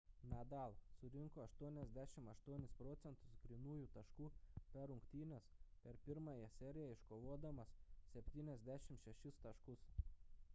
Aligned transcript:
nadal 0.29 0.71
surinko 0.99 1.43
88% 1.57 3.27
grynųjų 3.49 3.89
taškų 3.97 4.29
per 4.77 4.89
rungtynes 4.93 5.51
per 5.85 6.01
pirmąją 6.09 6.49
seriją 6.63 6.89
iškovodamas 6.97 7.77
76 8.17 9.39
taškus 9.47 9.89